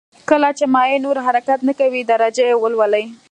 کله 0.29 0.49
چې 0.57 0.65
مایع 0.75 0.97
نور 1.05 1.17
حرکت 1.25 1.59
نه 1.67 1.73
کوي 1.79 2.01
درجه 2.11 2.43
یې 2.49 2.55
ولولئ. 2.61 3.05